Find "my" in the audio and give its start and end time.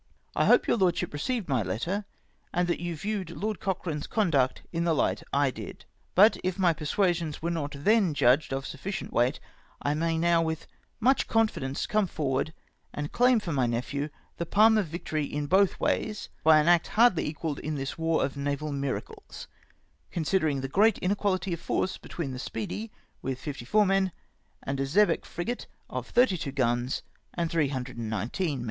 1.47-1.61, 6.57-6.73, 13.53-13.67